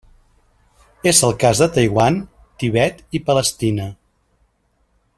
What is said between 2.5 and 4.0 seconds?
Tibet i Palestina.